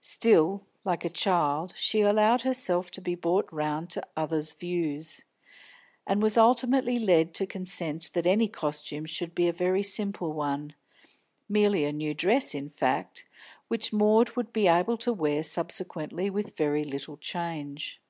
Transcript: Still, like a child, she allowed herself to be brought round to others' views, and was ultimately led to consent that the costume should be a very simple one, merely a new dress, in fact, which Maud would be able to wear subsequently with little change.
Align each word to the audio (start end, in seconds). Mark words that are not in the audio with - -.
Still, 0.00 0.62
like 0.82 1.04
a 1.04 1.10
child, 1.10 1.74
she 1.76 2.00
allowed 2.00 2.40
herself 2.40 2.90
to 2.92 3.02
be 3.02 3.14
brought 3.14 3.46
round 3.52 3.90
to 3.90 4.06
others' 4.16 4.54
views, 4.54 5.26
and 6.06 6.22
was 6.22 6.38
ultimately 6.38 6.98
led 6.98 7.34
to 7.34 7.46
consent 7.46 8.08
that 8.14 8.24
the 8.24 8.48
costume 8.48 9.04
should 9.04 9.34
be 9.34 9.46
a 9.46 9.52
very 9.52 9.82
simple 9.82 10.32
one, 10.32 10.74
merely 11.50 11.84
a 11.84 11.92
new 11.92 12.14
dress, 12.14 12.54
in 12.54 12.70
fact, 12.70 13.26
which 13.68 13.92
Maud 13.92 14.30
would 14.36 14.54
be 14.54 14.68
able 14.68 14.96
to 14.96 15.12
wear 15.12 15.42
subsequently 15.42 16.30
with 16.30 16.58
little 16.58 17.18
change. 17.18 18.00